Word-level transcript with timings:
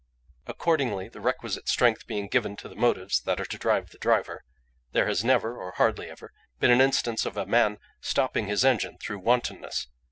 "Accordingly, 0.47 1.09
the 1.09 1.21
requisite 1.21 1.69
strength 1.69 2.07
being 2.07 2.27
given 2.27 2.55
to 2.55 2.67
the 2.67 2.73
motives 2.73 3.19
that 3.21 3.39
are 3.39 3.45
to 3.45 3.57
drive 3.59 3.91
the 3.91 3.99
driver, 3.99 4.43
there 4.93 5.05
has 5.05 5.23
never, 5.23 5.61
or 5.61 5.73
hardly 5.73 6.09
ever, 6.09 6.33
been 6.59 6.71
an 6.71 6.81
instance 6.81 7.23
of 7.23 7.37
a 7.37 7.45
man 7.45 7.77
stopping 7.99 8.47
his 8.47 8.65
engine 8.65 8.97
through 8.97 9.19
wantonness. 9.19 9.89